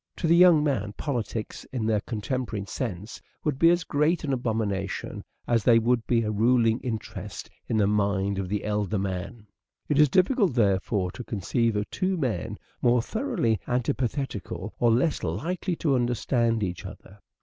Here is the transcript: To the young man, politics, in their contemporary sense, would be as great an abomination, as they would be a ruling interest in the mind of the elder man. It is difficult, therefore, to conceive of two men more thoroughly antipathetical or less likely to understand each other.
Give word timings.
To 0.15 0.25
the 0.25 0.35
young 0.35 0.63
man, 0.63 0.93
politics, 0.97 1.63
in 1.65 1.85
their 1.85 1.99
contemporary 2.01 2.65
sense, 2.65 3.21
would 3.43 3.59
be 3.59 3.69
as 3.69 3.83
great 3.83 4.23
an 4.23 4.33
abomination, 4.33 5.23
as 5.47 5.63
they 5.63 5.77
would 5.77 6.07
be 6.07 6.23
a 6.23 6.31
ruling 6.31 6.79
interest 6.79 7.51
in 7.67 7.77
the 7.77 7.85
mind 7.85 8.39
of 8.39 8.49
the 8.49 8.63
elder 8.63 8.97
man. 8.97 9.45
It 9.87 9.99
is 9.99 10.09
difficult, 10.09 10.55
therefore, 10.55 11.11
to 11.11 11.23
conceive 11.23 11.75
of 11.75 11.87
two 11.91 12.17
men 12.17 12.57
more 12.81 13.03
thoroughly 13.03 13.59
antipathetical 13.67 14.71
or 14.79 14.89
less 14.89 15.21
likely 15.21 15.75
to 15.75 15.93
understand 15.93 16.63
each 16.63 16.83
other. 16.83 17.19